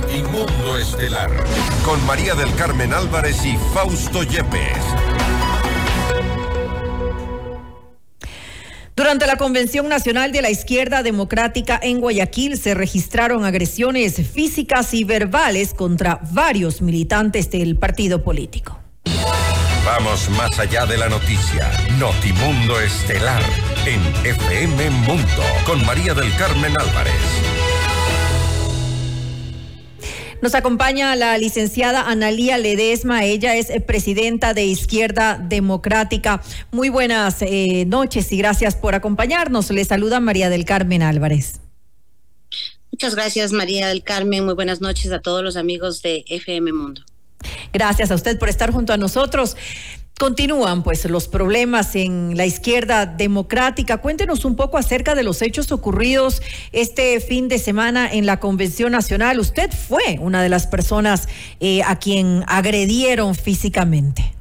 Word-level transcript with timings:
Notimundo 0.00 0.76
Estelar. 0.76 1.30
Con 1.82 2.04
María 2.04 2.34
del 2.34 2.54
Carmen 2.56 2.92
Álvarez 2.92 3.42
y 3.46 3.56
Fausto 3.72 4.22
Yepes. 4.24 4.84
Durante 8.94 9.26
la 9.26 9.36
Convención 9.36 9.88
Nacional 9.88 10.32
de 10.32 10.42
la 10.42 10.50
Izquierda 10.50 11.02
Democrática 11.02 11.80
en 11.82 12.00
Guayaquil 12.00 12.58
se 12.58 12.74
registraron 12.74 13.46
agresiones 13.46 14.16
físicas 14.16 14.92
y 14.92 15.04
verbales 15.04 15.72
contra 15.72 16.20
varios 16.30 16.82
militantes 16.82 17.50
del 17.50 17.78
partido 17.78 18.22
político. 18.22 18.78
Vamos 19.86 20.28
más 20.28 20.58
allá 20.58 20.84
de 20.84 20.98
la 20.98 21.08
noticia. 21.08 21.70
Notimundo 21.98 22.78
Estelar 22.82 23.42
en 23.86 24.02
FM 24.26 24.90
Mundo 24.90 25.42
con 25.64 25.86
María 25.86 26.12
del 26.12 26.30
Carmen 26.36 26.74
Álvarez. 26.78 27.75
Nos 30.46 30.54
acompaña 30.54 31.16
la 31.16 31.36
licenciada 31.38 32.02
Analía 32.02 32.56
Ledesma, 32.56 33.24
ella 33.24 33.56
es 33.56 33.68
eh, 33.68 33.80
presidenta 33.80 34.54
de 34.54 34.64
Izquierda 34.64 35.38
Democrática. 35.42 36.40
Muy 36.70 36.88
buenas 36.88 37.38
eh, 37.40 37.84
noches 37.84 38.30
y 38.30 38.38
gracias 38.38 38.76
por 38.76 38.94
acompañarnos. 38.94 39.68
Le 39.70 39.84
saluda 39.84 40.20
María 40.20 40.48
del 40.48 40.64
Carmen 40.64 41.02
Álvarez. 41.02 41.58
Muchas 42.92 43.16
gracias 43.16 43.50
María 43.50 43.88
del 43.88 44.04
Carmen, 44.04 44.44
muy 44.44 44.54
buenas 44.54 44.80
noches 44.80 45.10
a 45.10 45.18
todos 45.18 45.42
los 45.42 45.56
amigos 45.56 46.00
de 46.02 46.24
FM 46.28 46.72
Mundo. 46.72 47.02
Gracias 47.72 48.12
a 48.12 48.14
usted 48.14 48.38
por 48.38 48.48
estar 48.48 48.70
junto 48.70 48.92
a 48.92 48.96
nosotros. 48.96 49.56
Continúan 50.18 50.82
pues 50.82 51.04
los 51.04 51.28
problemas 51.28 51.94
en 51.94 52.38
la 52.38 52.46
izquierda 52.46 53.04
democrática. 53.04 53.98
Cuéntenos 53.98 54.46
un 54.46 54.56
poco 54.56 54.78
acerca 54.78 55.14
de 55.14 55.22
los 55.22 55.42
hechos 55.42 55.72
ocurridos 55.72 56.40
este 56.72 57.20
fin 57.20 57.48
de 57.48 57.58
semana 57.58 58.10
en 58.10 58.24
la 58.24 58.40
Convención 58.40 58.92
Nacional. 58.92 59.38
Usted 59.38 59.70
fue 59.70 60.16
una 60.18 60.42
de 60.42 60.48
las 60.48 60.66
personas 60.66 61.28
eh, 61.60 61.82
a 61.82 61.98
quien 61.98 62.44
agredieron 62.46 63.34
físicamente. 63.34 64.32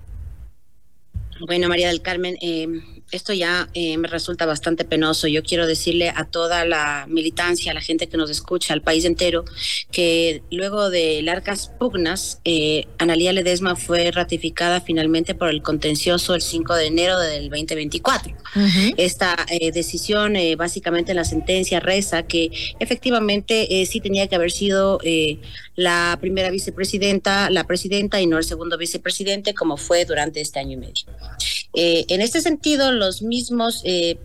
Bueno, 1.45 1.67
María 1.67 1.89
del 1.89 2.01
Carmen, 2.01 2.37
eh, 2.41 2.67
esto 3.11 3.33
ya 3.33 3.69
eh, 3.73 3.97
me 3.97 4.07
resulta 4.07 4.45
bastante 4.45 4.85
penoso. 4.85 5.27
Yo 5.27 5.43
quiero 5.43 5.67
decirle 5.67 6.09
a 6.09 6.25
toda 6.25 6.65
la 6.65 7.05
militancia, 7.07 7.71
a 7.71 7.73
la 7.73 7.81
gente 7.81 8.07
que 8.07 8.17
nos 8.17 8.29
escucha, 8.29 8.73
al 8.73 8.81
país 8.81 9.05
entero, 9.05 9.45
que 9.91 10.43
luego 10.51 10.89
de 10.89 11.21
largas 11.21 11.71
pugnas, 11.79 12.39
eh, 12.45 12.87
Analía 12.97 13.33
Ledesma 13.33 13.75
fue 13.75 14.11
ratificada 14.11 14.81
finalmente 14.81 15.35
por 15.35 15.49
el 15.49 15.61
contencioso 15.61 16.35
el 16.35 16.41
5 16.41 16.75
de 16.75 16.87
enero 16.87 17.19
del 17.19 17.49
2024. 17.49 18.35
Esta 18.97 19.35
eh, 19.49 19.71
decisión, 19.71 20.35
eh, 20.35 20.55
básicamente 20.55 21.11
en 21.11 21.17
la 21.17 21.25
sentencia, 21.25 21.79
reza 21.79 22.23
que 22.23 22.49
efectivamente 22.79 23.85
sí 23.85 23.99
tenía 23.99 24.27
que 24.27 24.35
haber 24.35 24.51
sido 24.51 24.99
la 25.75 26.17
primera 26.21 26.49
vicepresidenta, 26.49 27.49
la 27.49 27.65
presidenta 27.65 28.21
y 28.21 28.27
no 28.27 28.37
el 28.37 28.43
segundo 28.43 28.77
vicepresidente, 28.77 29.53
como 29.53 29.77
fue 29.77 30.05
durante 30.05 30.41
este 30.41 30.59
año 30.59 30.73
y 30.73 30.77
medio. 30.77 31.05
Eh, 31.75 32.05
en 32.07 32.21
este 32.21 32.41
sentido, 32.41 32.91
los 32.91 33.21
mismos 33.21 33.81
eh, 33.83 34.17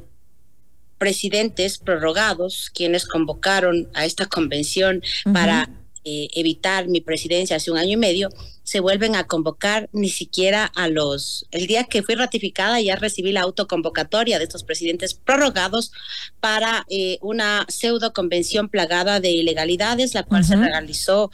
presidentes 0.98 1.78
prorrogados, 1.78 2.70
quienes 2.72 3.06
convocaron 3.06 3.88
a 3.94 4.04
esta 4.04 4.26
convención 4.26 5.02
para 5.32 5.68
eh, 6.04 6.28
evitar 6.34 6.88
mi 6.88 7.00
presidencia 7.00 7.56
hace 7.56 7.70
un 7.70 7.78
año 7.78 7.92
y 7.92 7.96
medio, 7.96 8.28
se 8.62 8.78
vuelven 8.78 9.16
a 9.16 9.24
convocar 9.24 9.88
ni 9.92 10.08
siquiera 10.08 10.64
a 10.64 10.86
los... 10.86 11.46
El 11.50 11.66
día 11.66 11.84
que 11.84 12.04
fui 12.04 12.14
ratificada 12.14 12.80
ya 12.80 12.94
recibí 12.94 13.32
la 13.32 13.40
autoconvocatoria 13.40 14.38
de 14.38 14.44
estos 14.44 14.62
presidentes 14.62 15.14
prorrogados 15.14 15.90
para 16.38 16.86
una 17.20 17.66
pseudo 17.68 18.12
convención 18.12 18.68
plagada 18.68 19.18
de 19.18 19.30
ilegalidades, 19.30 20.14
la 20.14 20.22
cual 20.22 20.44
se 20.44 20.54
realizó 20.54 21.32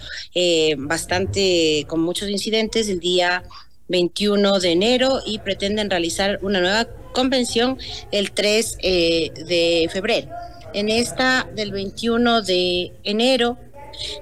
bastante 0.79 1.85
con 1.89 2.01
muchos 2.01 2.31
incidentes 2.31 2.89
el 2.89 3.01
día 3.01 3.43
21 3.89 4.59
de 4.61 4.73
enero 4.73 5.21
y 5.25 5.39
pretenden 5.39 5.91
realizar 5.91 6.39
una 6.43 6.61
nueva 6.61 6.87
convención 7.13 7.79
el 8.11 8.33
3 8.33 8.79
eh, 8.83 9.31
de 9.47 9.89
febrero. 9.93 10.29
En 10.75 10.89
esta 10.89 11.49
del 11.55 11.73
21 11.73 12.43
de 12.43 12.93
enero, 13.05 13.57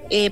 eh, 0.09 0.31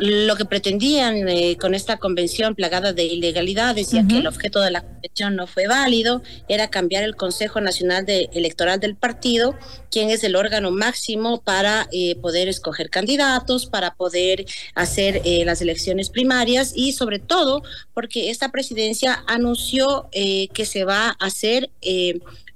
lo 0.00 0.36
que 0.36 0.44
pretendían 0.44 1.28
eh, 1.28 1.56
con 1.56 1.74
esta 1.74 1.98
convención 1.98 2.54
plagada 2.54 2.92
de 2.92 3.04
ilegalidades, 3.04 3.90
ya 3.90 4.06
que 4.06 4.18
el 4.18 4.26
objeto 4.26 4.60
de 4.60 4.70
la 4.70 4.80
convención 4.82 5.36
no 5.36 5.46
fue 5.46 5.66
válido, 5.66 6.22
era 6.48 6.68
cambiar 6.68 7.04
el 7.04 7.14
Consejo 7.14 7.60
Nacional 7.60 8.04
de, 8.04 8.28
Electoral 8.32 8.80
del 8.80 8.96
partido, 8.96 9.56
quien 9.90 10.10
es 10.10 10.24
el 10.24 10.34
órgano 10.34 10.70
máximo 10.70 11.40
para 11.42 11.88
eh, 11.92 12.16
poder 12.16 12.48
escoger 12.48 12.90
candidatos, 12.90 13.66
para 13.66 13.94
poder 13.94 14.44
hacer 14.74 15.22
eh, 15.24 15.44
las 15.44 15.60
elecciones 15.62 16.10
primarias 16.10 16.72
y 16.74 16.92
sobre 16.92 17.18
todo 17.18 17.62
porque 17.94 18.30
esta 18.30 18.50
presidencia 18.50 19.22
anunció 19.26 20.08
que 20.10 20.66
se 20.66 20.84
va 20.84 21.08
a 21.08 21.26
hacer 21.26 21.70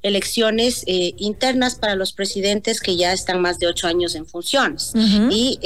elecciones 0.03 0.85
internas 0.87 1.77
para 1.77 1.95
los 1.95 2.13
presidentes 2.13 2.81
que 2.81 2.97
ya 2.97 3.13
están 3.13 3.41
más 3.41 3.59
de 3.59 3.67
ocho 3.67 3.87
años 3.87 4.15
en 4.15 4.27
funciones. 4.27 4.93
Y 5.31 5.59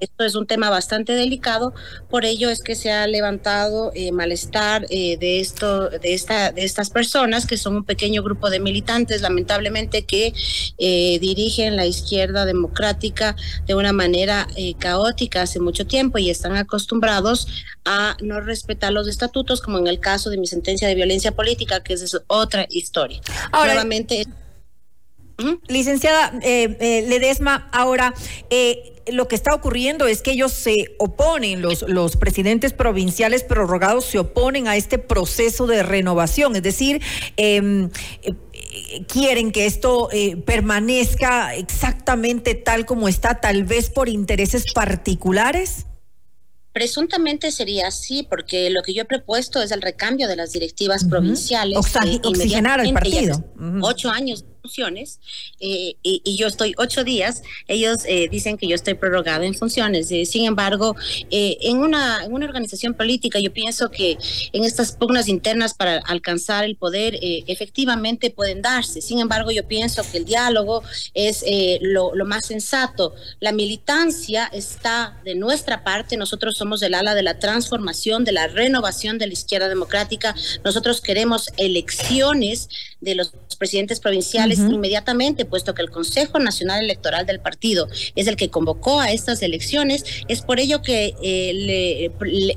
esto 0.00 0.24
es 0.24 0.34
un 0.34 0.46
tema 0.46 0.70
bastante 0.70 1.12
delicado, 1.12 1.74
por 2.08 2.24
ello 2.24 2.50
es 2.50 2.62
que 2.62 2.74
se 2.74 2.90
ha 2.90 3.06
levantado 3.06 3.92
eh, 3.94 4.12
malestar 4.12 4.86
eh, 4.88 5.16
de 5.18 5.40
esto, 5.40 5.90
de 5.90 6.14
esta, 6.14 6.52
de 6.52 6.64
estas 6.64 6.90
personas 6.90 7.46
que 7.46 7.58
son 7.58 7.76
un 7.76 7.84
pequeño 7.84 8.22
grupo 8.22 8.50
de 8.50 8.60
militantes, 8.60 9.20
lamentablemente 9.20 10.04
que 10.04 10.32
eh, 10.78 11.18
dirigen 11.20 11.76
la 11.76 11.86
izquierda 11.86 12.46
democrática 12.46 13.36
de 13.66 13.74
una 13.74 13.92
manera 13.92 14.48
caótica 14.78 15.42
hace 15.42 15.60
mucho 15.60 15.86
tiempo 15.86 16.18
y 16.18 16.30
están 16.30 16.56
acostumbrados 16.56 17.46
a 17.84 18.16
no 18.22 18.40
respetar 18.40 18.92
los 18.92 19.06
estatutos, 19.06 19.60
como 19.60 19.78
en 19.78 19.86
el 19.86 20.00
caso 20.00 20.30
de 20.30 20.38
mi 20.38 20.46
sentencia 20.46 20.88
de 20.88 20.94
violencia 20.94 21.32
política, 21.32 21.82
que 21.82 21.94
es 21.94 22.16
otra 22.26 22.66
historia. 22.70 23.20
Ahora, 23.52 23.74
Nuevamente. 23.74 24.26
Licenciada 25.68 26.32
Ledesma, 26.42 27.70
ahora 27.72 28.12
lo 29.06 29.28
que 29.28 29.34
está 29.34 29.54
ocurriendo 29.54 30.06
es 30.06 30.22
que 30.22 30.32
ellos 30.32 30.52
se 30.52 30.94
oponen, 30.98 31.62
los, 31.62 31.82
los 31.82 32.16
presidentes 32.16 32.72
provinciales 32.72 33.42
prorrogados 33.42 34.04
se 34.04 34.18
oponen 34.18 34.68
a 34.68 34.76
este 34.76 34.98
proceso 34.98 35.66
de 35.66 35.82
renovación, 35.82 36.56
es 36.56 36.62
decir, 36.62 37.00
em, 37.36 37.90
eh, 38.22 38.34
quieren 39.08 39.52
que 39.52 39.66
esto 39.66 40.08
eh, 40.12 40.36
permanezca 40.36 41.54
exactamente 41.54 42.54
tal 42.54 42.86
como 42.86 43.08
está, 43.08 43.40
tal 43.40 43.64
vez 43.64 43.90
por 43.90 44.08
intereses 44.08 44.72
particulares. 44.72 45.86
Presuntamente 46.72 47.50
sería 47.50 47.88
así, 47.88 48.22
porque 48.22 48.70
lo 48.70 48.82
que 48.82 48.94
yo 48.94 49.02
he 49.02 49.04
propuesto 49.04 49.60
es 49.60 49.72
el 49.72 49.82
recambio 49.82 50.28
de 50.28 50.36
las 50.36 50.52
directivas 50.52 51.04
provinciales. 51.04 51.76
oxigenar 51.76 52.78
al 52.78 52.92
partido. 52.92 53.44
Ocho 53.82 54.08
años 54.10 54.44
funciones 54.60 55.18
eh, 55.58 55.94
y, 56.02 56.36
yo 56.36 56.46
estoy 56.46 56.74
ocho 56.78 57.04
días, 57.04 57.42
ellos 57.68 57.98
eh, 58.06 58.28
dicen 58.30 58.56
que 58.56 58.66
yo 58.66 58.74
estoy 58.74 58.94
prorrogada 58.94 59.44
en 59.44 59.54
funciones. 59.54 60.10
Eh, 60.10 60.24
sin 60.24 60.44
embargo, 60.46 60.96
en, 61.30 61.78
una, 61.78 62.24
en 62.24 62.32
una 62.32 62.46
organización 62.46 62.94
política 62.94 63.38
yo 63.38 63.52
pienso 63.52 63.90
que 63.90 64.16
en 64.52 64.64
estas 64.64 64.92
pugnas 64.92 65.28
internas 65.28 65.74
para 65.74 65.98
alcanzar 65.98 66.64
el 66.64 66.76
poder 66.76 67.18
efectivamente 67.20 68.30
pueden 68.30 68.62
darse. 68.62 69.00
Sin 69.02 69.20
embargo, 69.20 69.50
yo 69.50 69.66
pienso 69.66 70.02
que 70.10 70.18
el 70.18 70.24
diálogo 70.24 70.82
es 71.14 71.44
lo 71.80 72.24
más 72.24 72.46
sensato. 72.46 73.14
La 73.40 73.52
militancia 73.52 74.46
está 74.52 75.20
de 75.24 75.34
nuestra 75.34 75.84
parte, 75.84 76.16
nosotros 76.16 76.56
somos 76.56 76.82
el 76.82 76.94
ala 76.94 77.14
de 77.14 77.22
la 77.22 77.38
transformación, 77.38 78.24
de 78.24 78.32
la 78.32 78.46
renovación 78.46 79.18
de 79.18 79.26
la 79.26 79.32
izquierda 79.32 79.68
democrática. 79.68 80.34
Nosotros 80.64 81.00
queremos 81.00 81.50
elecciones 81.56 82.68
de 83.00 83.14
los 83.14 83.32
presidentes 83.58 84.00
provinciales 84.00 84.49
inmediatamente, 84.58 85.44
puesto 85.44 85.74
que 85.74 85.82
el 85.82 85.90
Consejo 85.90 86.38
Nacional 86.38 86.84
Electoral 86.84 87.26
del 87.26 87.40
partido 87.40 87.88
es 88.14 88.26
el 88.26 88.36
que 88.36 88.50
convocó 88.50 89.00
a 89.00 89.12
estas 89.12 89.42
elecciones. 89.42 90.04
Es 90.28 90.42
por 90.42 90.60
ello 90.60 90.82
que 90.82 91.14
eh, 91.22 92.10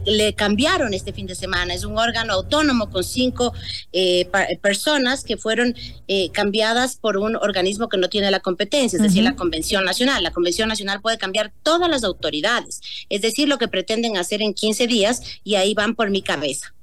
le, 0.06 0.34
cambiaron 0.34 0.94
este 0.94 1.14
fin 1.14 1.28
de 1.28 1.36
semana. 1.36 1.74
Es 1.74 1.84
un 1.84 1.98
órgano 1.98 2.34
autónomo 2.34 2.90
con 2.90 3.04
cinco 3.04 3.54
eh, 3.92 4.28
personas 4.62 5.24
que 5.24 5.38
fueron 5.38 5.76
eh, 6.08 6.30
cambiadas 6.32 6.96
por 6.96 7.18
un 7.18 7.36
organismo 7.36 7.90
que 7.90 7.98
no 7.98 8.10
tiene 8.10 8.32
la 8.32 8.40
competencia, 8.40 8.98
es 8.98 9.04
decir, 9.04 9.24
la 9.24 9.36
Convención 9.36 9.86
Nacional. 9.86 10.24
La 10.24 10.32
Convención 10.32 10.70
Nacional 10.70 11.02
puede 11.02 11.18
cambiar 11.18 11.52
todas 11.64 11.90
las 11.90 12.04
autoridades, 12.04 12.82
es 13.10 13.22
decir, 13.22 13.48
lo 13.48 13.58
que 13.58 13.68
pretenden 13.68 14.18
hacer 14.18 14.42
en 14.42 14.54
15 14.54 14.88
días 14.88 15.22
y 15.44 15.56
ahí 15.56 15.74
van 15.74 15.96
por 15.96 16.10
mi 16.10 16.22
cabeza. 16.22 16.74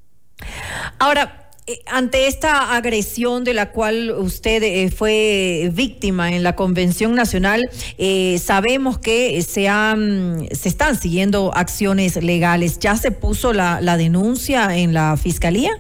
Ahora, 0.99 1.40
ante 1.87 2.27
esta 2.27 2.75
agresión 2.75 3.45
de 3.45 3.55
la 3.55 3.73
cual 3.73 4.11
usted 4.11 4.63
eh, 4.63 4.91
fue 4.91 5.71
víctima 5.73 6.33
en 6.33 6.43
la 6.43 6.57
Convención 6.57 7.15
Nacional, 7.15 7.69
eh, 7.99 8.39
sabemos 8.39 8.99
que 8.99 9.41
se, 9.43 9.69
han, 9.69 10.49
se 10.53 10.69
están 10.69 11.01
siguiendo 11.01 11.53
acciones 11.55 12.23
legales. 12.23 12.79
¿Ya 12.79 12.97
se 12.97 13.11
puso 13.11 13.53
la, 13.53 13.81
la 13.81 13.97
denuncia 13.97 14.77
en 14.77 14.95
la 14.95 15.17
Fiscalía? 15.17 15.71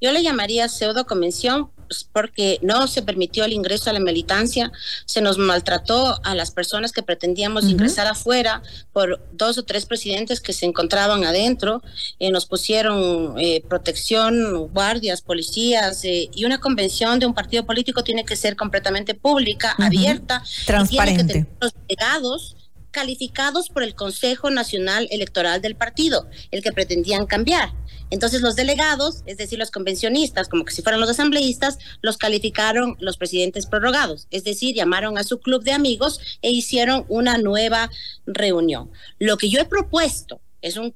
Yo 0.00 0.10
le 0.10 0.22
llamaría 0.22 0.68
pseudo 0.68 1.06
convención 1.06 1.70
porque 2.12 2.58
no 2.62 2.86
se 2.86 3.02
permitió 3.02 3.44
el 3.44 3.52
ingreso 3.52 3.90
a 3.90 3.92
la 3.92 4.00
militancia, 4.00 4.72
se 5.06 5.20
nos 5.20 5.38
maltrató 5.38 6.20
a 6.24 6.34
las 6.34 6.50
personas 6.50 6.92
que 6.92 7.02
pretendíamos 7.02 7.64
ingresar 7.64 8.06
afuera 8.06 8.62
por 8.92 9.20
dos 9.32 9.58
o 9.58 9.64
tres 9.64 9.86
presidentes 9.86 10.40
que 10.40 10.52
se 10.52 10.66
encontraban 10.66 11.24
adentro, 11.24 11.82
eh, 12.18 12.30
nos 12.30 12.46
pusieron 12.46 13.34
eh, 13.38 13.62
protección, 13.68 14.68
guardias, 14.68 15.22
policías 15.22 16.04
eh, 16.04 16.28
y 16.34 16.44
una 16.44 16.58
convención 16.58 17.18
de 17.18 17.26
un 17.26 17.34
partido 17.34 17.64
político 17.64 18.02
tiene 18.04 18.24
que 18.24 18.36
ser 18.36 18.56
completamente 18.56 19.14
pública, 19.14 19.74
abierta, 19.78 20.42
transparente. 20.66 21.24
tiene 21.24 21.46
que 21.46 21.52
los 21.60 21.72
delegados 21.88 22.56
calificados 22.92 23.68
por 23.68 23.82
el 23.82 23.96
Consejo 23.96 24.50
Nacional 24.50 25.08
Electoral 25.10 25.60
del 25.60 25.74
partido, 25.74 26.28
el 26.52 26.62
que 26.62 26.70
pretendían 26.70 27.26
cambiar. 27.26 27.72
Entonces 28.10 28.42
los 28.42 28.54
delegados, 28.54 29.22
es 29.26 29.38
decir, 29.38 29.58
los 29.58 29.70
convencionistas, 29.70 30.48
como 30.48 30.64
que 30.64 30.74
si 30.74 30.82
fueran 30.82 31.00
los 31.00 31.08
asambleístas, 31.08 31.78
los 32.02 32.18
calificaron 32.18 32.96
los 33.00 33.16
presidentes 33.16 33.66
prorrogados, 33.66 34.28
es 34.30 34.44
decir, 34.44 34.74
llamaron 34.74 35.16
a 35.16 35.24
su 35.24 35.40
club 35.40 35.64
de 35.64 35.72
amigos 35.72 36.20
e 36.42 36.50
hicieron 36.50 37.06
una 37.08 37.38
nueva 37.38 37.90
reunión. 38.26 38.90
Lo 39.18 39.38
que 39.38 39.48
yo 39.48 39.60
he 39.60 39.64
propuesto 39.64 40.40
es 40.60 40.76
un, 40.76 40.92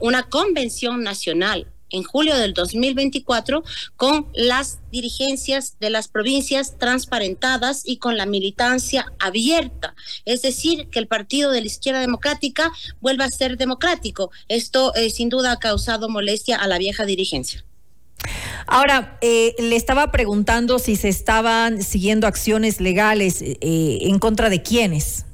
una 0.00 0.22
convención 0.24 1.02
nacional 1.02 1.70
en 1.90 2.02
julio 2.02 2.36
del 2.36 2.54
2024 2.54 3.62
con 3.96 4.26
las 4.34 4.78
dirigencias 4.90 5.78
de 5.78 5.90
las 5.90 6.08
provincias 6.08 6.78
transparentadas 6.78 7.82
y 7.84 7.98
con 7.98 8.16
la 8.16 8.26
militancia 8.26 9.12
abierta. 9.18 9.94
Es 10.24 10.42
decir, 10.42 10.88
que 10.88 10.98
el 10.98 11.06
Partido 11.06 11.50
de 11.50 11.60
la 11.60 11.66
Izquierda 11.66 12.00
Democrática 12.00 12.72
vuelva 13.00 13.26
a 13.26 13.30
ser 13.30 13.56
democrático. 13.56 14.30
Esto 14.48 14.94
eh, 14.94 15.10
sin 15.10 15.28
duda 15.28 15.52
ha 15.52 15.58
causado 15.58 16.08
molestia 16.08 16.56
a 16.56 16.66
la 16.66 16.78
vieja 16.78 17.04
dirigencia. 17.04 17.64
Ahora, 18.66 19.18
eh, 19.20 19.54
le 19.58 19.76
estaba 19.76 20.10
preguntando 20.10 20.78
si 20.78 20.96
se 20.96 21.08
estaban 21.08 21.82
siguiendo 21.82 22.26
acciones 22.26 22.80
legales 22.80 23.40
eh, 23.42 23.58
en 23.60 24.18
contra 24.18 24.48
de 24.48 24.62
quiénes. 24.62 25.25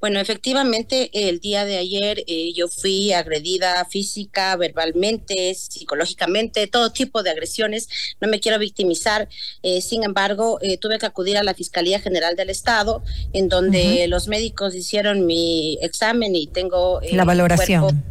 Bueno, 0.00 0.20
efectivamente, 0.20 1.10
el 1.28 1.40
día 1.40 1.64
de 1.64 1.78
ayer 1.78 2.22
eh, 2.26 2.52
yo 2.54 2.68
fui 2.68 3.12
agredida 3.12 3.84
física, 3.86 4.54
verbalmente, 4.56 5.54
psicológicamente, 5.54 6.66
todo 6.66 6.90
tipo 6.90 7.22
de 7.22 7.30
agresiones. 7.30 7.88
No 8.20 8.28
me 8.28 8.38
quiero 8.38 8.58
victimizar. 8.58 9.28
Eh, 9.62 9.80
sin 9.80 10.04
embargo, 10.04 10.58
eh, 10.60 10.76
tuve 10.76 10.98
que 10.98 11.06
acudir 11.06 11.38
a 11.38 11.42
la 11.42 11.54
Fiscalía 11.54 11.98
General 11.98 12.36
del 12.36 12.50
Estado, 12.50 13.02
en 13.32 13.48
donde 13.48 14.06
los 14.08 14.28
médicos 14.28 14.74
hicieron 14.74 15.24
mi 15.24 15.78
examen 15.80 16.36
y 16.36 16.46
tengo 16.46 17.00
la 17.10 17.24
valoración. 17.24 18.04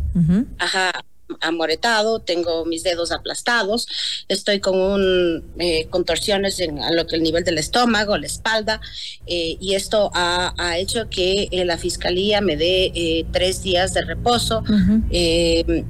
Ajá, 0.58 1.06
amoretado, 1.42 2.20
tengo 2.20 2.66
mis 2.66 2.84
dedos 2.84 3.12
aplastados, 3.12 3.88
estoy 4.28 4.60
con 4.60 4.80
un 4.80 5.44
eh, 5.60 5.88
contorsiones 5.90 6.60
en 6.60 6.80
a 6.80 6.92
lo 6.92 7.08
que 7.08 7.16
el 7.16 7.24
nivel 7.24 7.44
del 7.44 7.58
estómago, 7.58 8.18
la 8.18 8.28
espalda, 8.28 8.82
eh, 9.26 9.58
y 9.60 9.76
esto 9.76 10.12
ha, 10.14 10.54
hecho 10.78 11.10
que 11.10 11.48
eh, 11.52 11.64
la 11.64 11.78
fiscalía 11.78 12.42
me 12.42 12.58
dé 12.58 13.26
tres 13.32 13.64
días 13.64 13.94
de 13.94 14.02
reposo. 14.02 14.64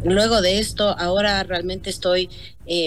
luego 0.03 0.41
de 0.41 0.59
esto, 0.59 0.95
ahora 0.97 1.43
realmente 1.43 1.89
estoy 1.89 2.29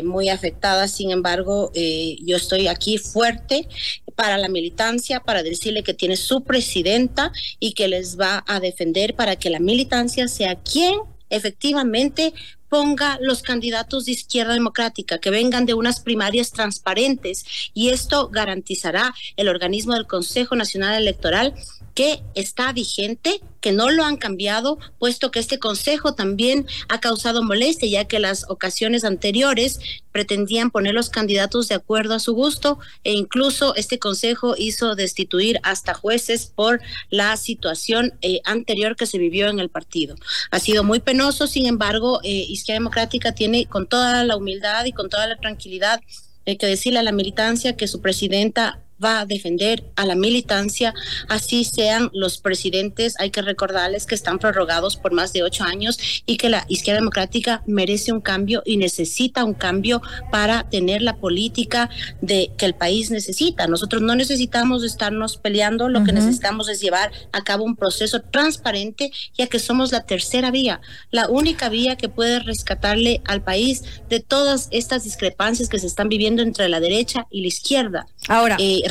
muy 0.04 0.28
afectada, 0.28 0.88
sin 0.88 1.10
embargo, 1.10 1.72
yo 1.74 2.36
estoy 2.36 2.68
aquí 2.68 2.98
fuerte 2.98 3.68
para 4.14 4.38
la 4.38 4.48
militancia, 4.48 5.20
para 5.20 5.42
decirle 5.42 5.82
que 5.82 5.94
tiene 5.94 6.16
su 6.16 6.42
presidenta 6.42 7.32
y 7.58 7.72
que 7.72 7.88
les 7.88 8.18
va 8.18 8.44
a 8.46 8.60
defender 8.60 9.14
para 9.14 9.36
que 9.36 9.50
la 9.50 9.60
militancia 9.60 10.28
sea 10.28 10.56
quien 10.56 10.98
efectivamente 11.30 12.32
ponga 12.68 13.18
los 13.20 13.42
candidatos 13.42 14.04
de 14.04 14.12
izquierda 14.12 14.54
democrática, 14.54 15.18
que 15.18 15.30
vengan 15.30 15.66
de 15.66 15.74
unas 15.74 16.00
primarias 16.00 16.50
transparentes 16.50 17.70
y 17.74 17.90
esto 17.90 18.28
garantizará 18.28 19.14
el 19.36 19.48
organismo 19.48 19.94
del 19.94 20.06
Consejo 20.06 20.54
Nacional 20.54 21.00
Electoral 21.00 21.54
que 21.98 22.22
está 22.36 22.72
vigente, 22.72 23.40
que 23.60 23.72
no 23.72 23.90
lo 23.90 24.04
han 24.04 24.18
cambiado, 24.18 24.78
puesto 25.00 25.32
que 25.32 25.40
este 25.40 25.58
Consejo 25.58 26.14
también 26.14 26.64
ha 26.88 27.00
causado 27.00 27.42
molestia, 27.42 27.88
ya 27.88 28.04
que 28.04 28.20
las 28.20 28.48
ocasiones 28.48 29.02
anteriores 29.02 29.80
pretendían 30.12 30.70
poner 30.70 30.94
los 30.94 31.10
candidatos 31.10 31.66
de 31.66 31.74
acuerdo 31.74 32.14
a 32.14 32.20
su 32.20 32.34
gusto 32.34 32.78
e 33.02 33.14
incluso 33.14 33.74
este 33.74 33.98
Consejo 33.98 34.54
hizo 34.56 34.94
destituir 34.94 35.58
hasta 35.64 35.92
jueces 35.92 36.46
por 36.54 36.80
la 37.10 37.36
situación 37.36 38.14
eh, 38.22 38.42
anterior 38.44 38.94
que 38.94 39.06
se 39.06 39.18
vivió 39.18 39.48
en 39.48 39.58
el 39.58 39.68
partido. 39.68 40.14
Ha 40.52 40.60
sido 40.60 40.84
muy 40.84 41.00
penoso, 41.00 41.48
sin 41.48 41.66
embargo, 41.66 42.20
eh, 42.22 42.46
Izquierda 42.48 42.78
Democrática 42.78 43.32
tiene 43.32 43.66
con 43.66 43.88
toda 43.88 44.22
la 44.22 44.36
humildad 44.36 44.84
y 44.84 44.92
con 44.92 45.10
toda 45.10 45.26
la 45.26 45.36
tranquilidad 45.36 46.00
eh, 46.46 46.56
que 46.58 46.66
decirle 46.66 47.00
a 47.00 47.02
la 47.02 47.10
militancia 47.10 47.76
que 47.76 47.88
su 47.88 48.00
presidenta 48.00 48.78
va 49.02 49.20
a 49.20 49.26
defender 49.26 49.84
a 49.96 50.04
la 50.04 50.14
militancia, 50.14 50.94
así 51.28 51.64
sean 51.64 52.10
los 52.12 52.38
presidentes. 52.38 53.14
Hay 53.18 53.30
que 53.30 53.42
recordarles 53.42 54.06
que 54.06 54.14
están 54.14 54.38
prorrogados 54.38 54.96
por 54.96 55.12
más 55.12 55.32
de 55.32 55.42
ocho 55.42 55.64
años 55.64 55.98
y 56.26 56.36
que 56.36 56.48
la 56.48 56.64
izquierda 56.68 57.00
democrática 57.00 57.62
merece 57.66 58.12
un 58.12 58.20
cambio 58.20 58.62
y 58.64 58.76
necesita 58.76 59.44
un 59.44 59.54
cambio 59.54 60.02
para 60.30 60.68
tener 60.68 61.02
la 61.02 61.16
política 61.16 61.90
de 62.20 62.50
que 62.56 62.66
el 62.66 62.74
país 62.74 63.10
necesita. 63.10 63.66
Nosotros 63.66 64.02
no 64.02 64.14
necesitamos 64.14 64.84
estarnos 64.84 65.36
peleando, 65.36 65.88
lo 65.88 66.04
que 66.04 66.12
necesitamos 66.12 66.68
es 66.68 66.80
llevar 66.80 67.12
a 67.32 67.42
cabo 67.42 67.64
un 67.64 67.76
proceso 67.76 68.20
transparente, 68.20 69.10
ya 69.36 69.46
que 69.46 69.58
somos 69.58 69.92
la 69.92 70.04
tercera 70.04 70.50
vía, 70.50 70.80
la 71.10 71.28
única 71.28 71.68
vía 71.68 71.96
que 71.96 72.08
puede 72.08 72.40
rescatarle 72.40 73.22
al 73.26 73.42
país 73.42 73.82
de 74.08 74.20
todas 74.20 74.68
estas 74.70 75.04
discrepancias 75.04 75.68
que 75.68 75.78
se 75.78 75.86
están 75.86 76.08
viviendo 76.08 76.42
entre 76.42 76.68
la 76.68 76.80
derecha 76.80 77.26
y 77.30 77.42
la 77.42 77.48
izquierda. 77.48 78.06
Ahora, 78.28 78.56
eh, 78.58 78.82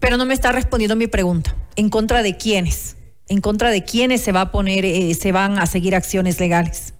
pero 0.00 0.16
no 0.16 0.26
me 0.26 0.34
está 0.34 0.52
respondiendo 0.52 0.96
mi 0.96 1.06
pregunta. 1.06 1.56
¿En 1.76 1.88
contra 1.88 2.22
de 2.22 2.36
quiénes? 2.36 2.96
¿En 3.28 3.40
contra 3.40 3.70
de 3.70 3.84
quiénes 3.84 4.22
se 4.22 4.32
va 4.32 4.42
a 4.42 4.52
poner, 4.52 4.84
eh, 4.84 5.14
se 5.14 5.32
van 5.32 5.58
a 5.58 5.66
seguir 5.66 5.94
acciones 5.94 6.40
legales? 6.40 6.94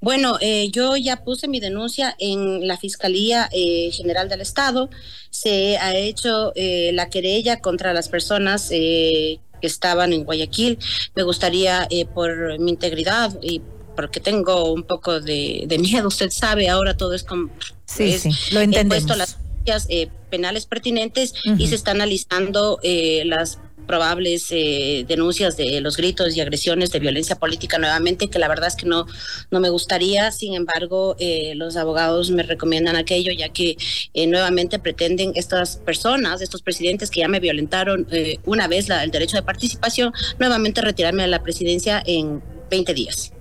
Bueno, 0.00 0.36
eh, 0.40 0.68
yo 0.70 0.96
ya 0.96 1.22
puse 1.22 1.46
mi 1.46 1.60
denuncia 1.60 2.16
en 2.18 2.66
la 2.66 2.76
Fiscalía 2.76 3.48
eh, 3.52 3.90
General 3.92 4.28
del 4.28 4.40
Estado. 4.40 4.90
Se 5.30 5.78
ha 5.78 5.94
hecho 5.94 6.52
la 6.56 7.08
querella 7.08 7.60
contra 7.60 7.92
las 7.92 8.08
personas 8.08 8.68
que 8.68 9.38
estaban 9.60 10.12
en 10.12 10.24
Guayaquil. 10.24 10.78
Me 11.14 11.22
gustaría, 11.22 11.88
por 12.14 12.58
mi 12.58 12.72
integridad 12.72 13.38
y 13.40 13.62
porque 13.94 14.20
tengo 14.20 14.72
un 14.72 14.82
poco 14.82 15.20
de, 15.20 15.66
miedo, 15.78 16.08
usted 16.08 16.30
sabe, 16.30 16.68
ahora 16.68 16.96
todo 16.96 17.14
es 17.14 17.22
como... 17.22 17.50
Sí, 17.84 18.18
sí, 18.18 18.30
lo 18.52 18.60
entendemos. 18.60 19.16
las 19.16 19.38
eh, 19.66 20.08
penales 20.30 20.66
pertinentes 20.66 21.34
y 21.58 21.68
se 21.68 21.74
están 21.74 21.96
analizando 21.96 22.80
eh, 22.82 23.22
las 23.26 23.60
probables 23.86 24.48
eh, 24.50 25.04
denuncias 25.06 25.56
de 25.56 25.80
los 25.80 25.96
gritos 25.96 26.36
y 26.36 26.40
agresiones 26.40 26.90
de 26.90 26.98
violencia 26.98 27.36
política 27.36 27.78
nuevamente, 27.78 28.28
que 28.28 28.38
la 28.38 28.48
verdad 28.48 28.68
es 28.68 28.76
que 28.76 28.86
no, 28.86 29.06
no 29.50 29.60
me 29.60 29.70
gustaría. 29.70 30.30
Sin 30.32 30.54
embargo, 30.54 31.16
los 31.54 31.76
abogados 31.76 32.30
me 32.30 32.42
recomiendan 32.42 32.96
aquello, 32.96 33.32
ya 33.32 33.50
que 33.50 33.76
nuevamente 34.14 34.78
pretenden 34.78 35.32
estas 35.34 35.76
personas, 35.76 36.40
estos 36.40 36.62
presidentes 36.62 37.10
que 37.10 37.20
ya 37.20 37.28
me 37.28 37.40
violentaron 37.40 38.06
una 38.46 38.68
vez 38.68 38.88
el 38.88 39.10
derecho 39.10 39.36
de 39.36 39.42
participación, 39.42 40.12
nuevamente 40.38 40.80
retirarme 40.80 41.22
de 41.22 41.28
la 41.28 41.42
presidencia 41.42 42.02
en 42.06 42.42
20 42.70 42.94
días. 42.94 43.32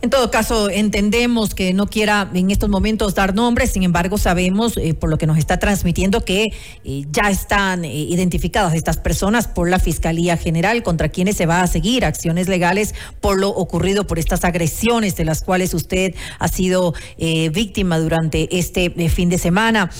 En 0.00 0.10
todo 0.10 0.30
caso, 0.30 0.70
entendemos 0.70 1.56
que 1.56 1.74
no 1.74 1.88
quiera 1.88 2.30
en 2.32 2.52
estos 2.52 2.68
momentos 2.68 3.16
dar 3.16 3.34
nombres, 3.34 3.72
sin 3.72 3.82
embargo, 3.82 4.16
sabemos 4.16 4.76
eh, 4.76 4.94
por 4.94 5.10
lo 5.10 5.18
que 5.18 5.26
nos 5.26 5.38
está 5.38 5.58
transmitiendo 5.58 6.24
que 6.24 6.44
eh, 6.84 7.04
ya 7.10 7.30
están 7.30 7.84
eh, 7.84 7.92
identificadas 7.92 8.74
estas 8.74 8.96
personas 8.96 9.48
por 9.48 9.68
la 9.68 9.80
Fiscalía 9.80 10.36
General 10.36 10.84
contra 10.84 11.08
quienes 11.08 11.36
se 11.36 11.46
va 11.46 11.62
a 11.62 11.66
seguir 11.66 12.04
acciones 12.04 12.46
legales 12.46 12.94
por 13.20 13.38
lo 13.38 13.48
ocurrido 13.48 14.06
por 14.06 14.20
estas 14.20 14.44
agresiones 14.44 15.16
de 15.16 15.24
las 15.24 15.42
cuales 15.42 15.74
usted 15.74 16.14
ha 16.38 16.46
sido 16.46 16.94
víctima 17.52 17.98
durante 17.98 18.56
este 18.56 18.90
fin 19.08 19.28
de 19.28 19.38
semana. 19.38 19.90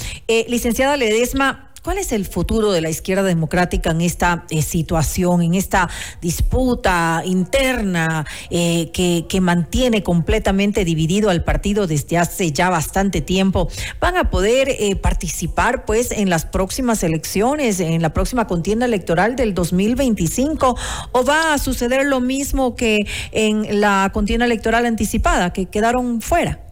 licenciada 0.49 0.97
Ledesma, 0.97 1.68
¿Cuál 1.89 1.97
es 1.97 2.13
el 2.13 2.27
futuro 2.27 2.71
de 2.71 2.83
la 2.83 2.91
izquierda 2.91 3.23
democrática 3.23 3.93
en 3.93 4.03
esta 4.03 4.45
eh, 4.51 4.61
situación, 4.61 5.41
en 5.41 5.55
esta 5.55 5.89
disputa 6.21 7.23
interna 7.25 8.27
eh, 8.51 8.91
que, 8.93 9.25
que, 9.27 9.41
mantiene 9.41 10.03
completamente 10.03 10.85
dividido 10.85 11.31
al 11.31 11.45
partido 11.45 11.87
desde 11.87 12.19
hace 12.19 12.53
ya 12.53 12.69
bastante 12.69 13.23
tiempo? 13.23 13.71
¿Van 14.01 14.19
a 14.19 14.29
poder 14.29 14.69
eh, 14.69 14.97
participar 14.97 15.87
pues 15.87 16.11
en 16.11 16.29
las 16.29 16.45
próximas 16.45 17.03
elecciones, 17.03 17.81
en 17.81 18.03
la 18.03 18.13
próxima 18.13 18.47
contienda 18.47 18.85
electoral 18.85 19.35
del 19.35 19.55
2025? 19.55 20.77
¿O 21.13 21.25
va 21.25 21.55
a 21.55 21.59
suceder 21.59 22.05
lo 22.05 22.21
mismo 22.21 22.77
que 22.77 22.99
en 23.33 23.81
la 23.81 24.11
contienda 24.13 24.45
electoral 24.45 24.85
anticipada, 24.85 25.55
que 25.55 25.65
quedaron 25.65 26.21
fuera? 26.21 26.68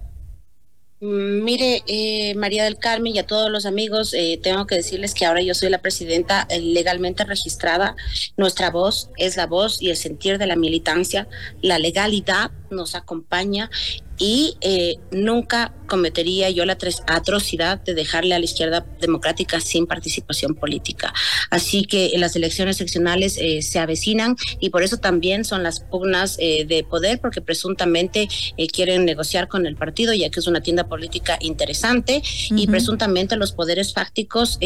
Mm, 0.98 1.44
mire, 1.44 1.82
eh, 1.86 2.34
María 2.36 2.64
del 2.64 2.78
Carmen 2.78 3.14
y 3.14 3.18
a 3.18 3.26
todos 3.26 3.50
los 3.50 3.66
amigos, 3.66 4.14
eh, 4.14 4.40
tengo 4.42 4.66
que 4.66 4.76
decirles 4.76 5.12
que 5.12 5.26
ahora 5.26 5.42
yo 5.42 5.52
soy 5.52 5.68
la 5.68 5.82
presidenta 5.82 6.46
eh, 6.48 6.58
legalmente 6.60 7.24
registrada. 7.24 7.96
Nuestra 8.38 8.70
voz 8.70 9.10
es 9.18 9.36
la 9.36 9.46
voz 9.46 9.82
y 9.82 9.90
el 9.90 9.96
sentir 9.96 10.38
de 10.38 10.46
la 10.46 10.56
militancia. 10.56 11.28
La 11.60 11.78
legalidad 11.78 12.50
nos 12.70 12.94
acompaña 12.94 13.70
y 14.18 14.56
eh, 14.60 14.96
nunca 15.10 15.72
cometería 15.86 16.50
yo 16.50 16.64
la 16.64 16.76
atrocidad 17.06 17.80
de 17.80 17.94
dejarle 17.94 18.34
a 18.34 18.38
la 18.38 18.44
izquierda 18.44 18.84
democrática 19.00 19.60
sin 19.60 19.86
participación 19.86 20.54
política. 20.54 21.12
Así 21.50 21.84
que 21.84 22.10
las 22.16 22.34
elecciones 22.34 22.76
seccionales 22.76 23.38
eh, 23.38 23.62
se 23.62 23.78
avecinan 23.78 24.36
y 24.58 24.70
por 24.70 24.82
eso 24.82 24.96
también 24.96 25.44
son 25.44 25.62
las 25.62 25.80
pugnas 25.80 26.36
eh, 26.40 26.64
de 26.66 26.82
poder, 26.82 27.20
porque 27.20 27.40
presuntamente 27.40 28.28
quieren 28.72 29.04
negociar 29.04 29.48
con 29.48 29.66
el 29.66 29.76
partido, 29.76 30.12
ya 30.12 30.28
que 30.30 30.40
es 30.40 30.46
una 30.46 30.60
tienda 30.60 30.88
política 30.88 31.38
interesante, 31.40 32.22
y 32.50 32.66
presuntamente 32.66 33.36
los 33.36 33.52
poderes 33.52 33.92
fácticos 33.92 34.58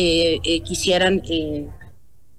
quisieran 0.65 1.23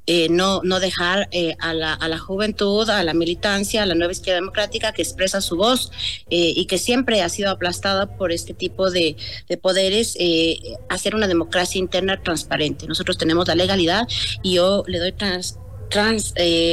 eh, 0.07 0.29
no, 0.29 0.61
no 0.63 0.79
dejar 0.79 1.29
eh, 1.31 1.55
a, 1.59 1.73
la, 1.73 1.93
a 1.93 2.07
la 2.07 2.17
juventud, 2.17 2.89
a 2.89 3.03
la 3.03 3.13
militancia, 3.13 3.83
a 3.83 3.85
la 3.85 3.93
nueva 3.93 4.11
izquierda 4.11 4.39
democrática 4.39 4.93
que 4.93 5.03
expresa 5.03 5.41
su 5.41 5.57
voz 5.57 5.91
eh, 6.29 6.53
y 6.55 6.65
que 6.65 6.79
siempre 6.79 7.21
ha 7.21 7.29
sido 7.29 7.51
aplastada 7.51 8.17
por 8.17 8.31
este 8.31 8.53
tipo 8.53 8.89
de, 8.89 9.15
de 9.47 9.57
poderes, 9.57 10.17
hacer 10.89 11.15
una 11.15 11.27
democracia 11.27 11.79
interna 11.79 12.21
transparente. 12.21 12.87
Nosotros 12.87 13.17
tenemos 13.17 13.47
la 13.47 13.55
legalidad 13.55 14.07
y 14.41 14.55
yo 14.55 14.83
le 14.87 14.99
doy 14.99 15.11
trans, 15.11 15.57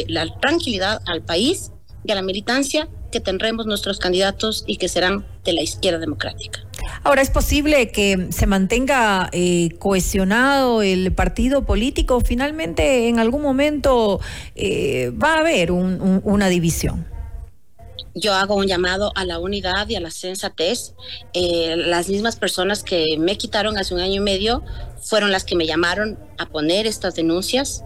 la 0.07 0.39
tranquilidad 0.41 1.03
al 1.07 1.23
país 1.23 1.71
y 2.05 2.13
a 2.13 2.15
la 2.15 2.23
militancia 2.23 2.89
que 3.13 3.21
tendremos 3.21 3.67
nuestros 3.67 3.99
candidatos 3.99 4.65
y 4.67 4.77
que 4.77 4.89
serán 4.89 5.27
de 5.45 5.53
la 5.53 5.63
izquierda 5.63 5.99
democrática. 5.99 6.68
Ahora, 7.05 7.23
¿es 7.23 7.31
posible 7.31 7.91
que 7.91 8.29
se 8.31 8.47
mantenga 8.47 9.29
eh, 9.33 9.71
cohesionado 9.79 10.83
el 10.83 11.13
partido 11.13 11.65
político? 11.65 12.21
Finalmente, 12.21 13.09
en 13.09 13.19
algún 13.19 13.43
momento 13.43 14.21
eh, 14.55 15.11
va 15.11 15.35
a 15.35 15.39
haber 15.41 15.73
una 15.73 16.49
división. 16.49 17.07
Yo 18.15 18.35
hago 18.35 18.57
un 18.57 18.67
llamado 18.67 19.13
a 19.15 19.25
la 19.25 19.39
unidad 19.39 19.89
y 19.89 19.95
a 19.95 20.01
la 20.01 20.11
sensatez. 20.11 20.95
Eh, 21.35 21.77
las 21.77 22.09
mismas 22.09 22.37
personas 22.37 22.83
que 22.83 23.17
me 23.19 23.39
quitaron 23.39 23.79
hace 23.79 23.95
un 23.95 24.01
año 24.01 24.15
y 24.15 24.21
medio 24.21 24.65
fueron 25.01 25.31
las 25.31 25.45
que 25.45 25.55
me 25.55 25.67
llamaron 25.67 26.19
a 26.37 26.47
poner 26.47 26.87
estas 26.87 27.15
denuncias. 27.15 27.85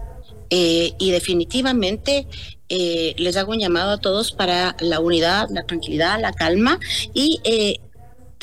y 0.49 1.09
definitivamente 1.09 2.27
les 2.69 3.37
hago 3.37 3.53
un 3.53 3.59
llamado 3.59 3.91
a 3.91 3.97
todos 3.97 4.31
para 4.31 4.75
la 4.79 4.99
unidad, 4.99 5.47
la 5.49 5.63
tranquilidad, 5.65 6.19
la 6.21 6.31
calma 6.31 6.79
y 7.13 7.39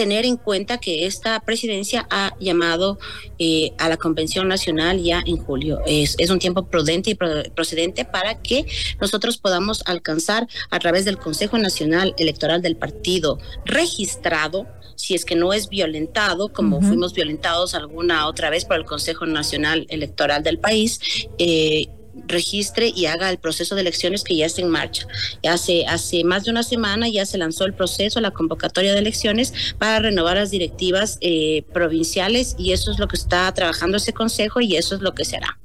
tener 0.00 0.24
en 0.24 0.38
cuenta 0.38 0.78
que 0.78 1.04
esta 1.04 1.38
presidencia 1.40 2.06
ha 2.08 2.34
llamado 2.40 2.98
eh, 3.38 3.72
a 3.76 3.86
la 3.86 3.98
Convención 3.98 4.48
Nacional 4.48 5.02
ya 5.02 5.22
en 5.26 5.36
julio. 5.36 5.82
Es, 5.84 6.14
es 6.16 6.30
un 6.30 6.38
tiempo 6.38 6.64
prudente 6.68 7.10
y 7.10 7.14
procedente 7.14 8.06
para 8.06 8.40
que 8.40 8.64
nosotros 8.98 9.36
podamos 9.36 9.82
alcanzar 9.84 10.48
a 10.70 10.78
través 10.78 11.04
del 11.04 11.18
Consejo 11.18 11.58
Nacional 11.58 12.14
Electoral 12.16 12.62
del 12.62 12.76
Partido 12.76 13.38
registrado 13.66 14.66
si 14.96 15.14
es 15.14 15.26
que 15.26 15.34
no 15.34 15.52
es 15.52 15.68
violentado, 15.68 16.50
como 16.50 16.80
fuimos 16.80 17.12
violentados 17.12 17.74
alguna 17.74 18.26
otra 18.26 18.48
vez 18.48 18.64
por 18.64 18.76
el 18.76 18.84
Consejo 18.84 19.26
Nacional 19.26 19.86
Electoral 19.88 20.42
del 20.42 20.58
país, 20.58 21.00
eh, 21.38 21.88
registre 22.26 22.92
y 22.94 23.06
haga 23.06 23.30
el 23.30 23.38
proceso 23.38 23.74
de 23.74 23.82
elecciones 23.82 24.24
que 24.24 24.36
ya 24.36 24.46
está 24.46 24.62
en 24.62 24.68
marcha. 24.68 25.06
Hace, 25.48 25.86
hace 25.86 26.24
más 26.24 26.44
de 26.44 26.50
una 26.50 26.62
semana 26.62 27.08
ya 27.08 27.26
se 27.26 27.38
lanzó 27.38 27.64
el 27.64 27.74
proceso, 27.74 28.20
la 28.20 28.30
convocatoria 28.30 28.92
de 28.92 28.98
elecciones 28.98 29.52
para 29.78 30.00
renovar 30.00 30.36
las 30.36 30.50
directivas 30.50 31.18
eh, 31.20 31.64
provinciales 31.72 32.56
y 32.58 32.72
eso 32.72 32.90
es 32.90 32.98
lo 32.98 33.08
que 33.08 33.16
está 33.16 33.52
trabajando 33.54 33.96
ese 33.96 34.12
consejo 34.12 34.60
y 34.60 34.76
eso 34.76 34.94
es 34.94 35.00
lo 35.00 35.14
que 35.14 35.24
se 35.24 35.36
hará. 35.36 35.59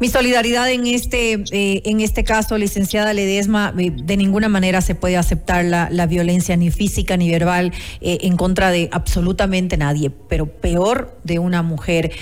Mi 0.00 0.08
solidaridad 0.08 0.70
en 0.70 0.86
este, 0.86 1.42
eh, 1.50 1.82
en 1.84 2.00
este 2.00 2.22
caso, 2.22 2.56
licenciada 2.56 3.12
Ledesma, 3.12 3.74
eh, 3.76 3.90
de 3.90 4.16
ninguna 4.16 4.48
manera 4.48 4.80
se 4.80 4.94
puede 4.94 5.16
aceptar 5.16 5.64
la, 5.64 5.88
la 5.90 6.06
violencia 6.06 6.56
ni 6.56 6.70
física 6.70 7.16
ni 7.16 7.28
verbal 7.30 7.72
eh, 8.00 8.18
en 8.22 8.36
contra 8.36 8.70
de 8.70 8.88
absolutamente 8.92 9.76
nadie, 9.76 10.10
pero 10.10 10.46
peor 10.46 11.18
de 11.24 11.40
una 11.40 11.62
mujer. 11.62 12.12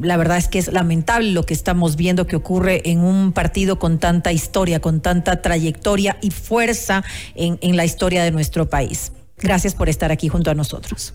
la 0.00 0.16
verdad 0.16 0.36
es 0.36 0.48
que 0.48 0.58
es 0.58 0.72
lamentable 0.72 1.32
lo 1.32 1.44
que 1.44 1.54
estamos 1.54 1.96
viendo 1.96 2.26
que 2.26 2.36
ocurre 2.36 2.82
en 2.84 3.00
un 3.00 3.32
partido 3.32 3.78
con 3.78 3.98
tanta 3.98 4.30
historia, 4.32 4.80
con 4.80 5.00
tanta 5.00 5.40
trayectoria 5.40 6.18
y 6.20 6.30
fuerza 6.30 7.04
en, 7.34 7.58
en 7.62 7.76
la 7.76 7.84
historia 7.84 8.22
de 8.22 8.32
nuestro 8.32 8.68
país. 8.68 9.12
Gracias 9.38 9.74
por 9.74 9.88
estar 9.88 10.12
aquí 10.12 10.28
junto 10.28 10.50
a 10.50 10.54
nosotros. 10.54 11.14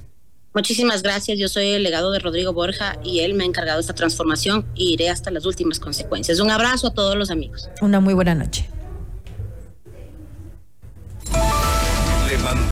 Muchísimas 0.59 1.03
gracias. 1.03 1.39
Yo 1.39 1.47
soy 1.47 1.69
el 1.69 1.83
legado 1.83 2.11
de 2.11 2.19
Rodrigo 2.19 2.51
Borja 2.51 2.97
y 3.01 3.21
él 3.21 3.33
me 3.33 3.45
ha 3.45 3.47
encargado 3.47 3.77
de 3.77 3.81
esta 3.81 3.93
transformación 3.93 4.65
y 4.75 4.93
iré 4.93 5.09
hasta 5.09 5.31
las 5.31 5.45
últimas 5.45 5.79
consecuencias. 5.79 6.41
Un 6.41 6.51
abrazo 6.51 6.87
a 6.87 6.93
todos 6.93 7.15
los 7.15 7.31
amigos. 7.31 7.69
Una 7.81 8.01
muy 8.01 8.13
buena 8.13 8.35
noche. 8.35 8.69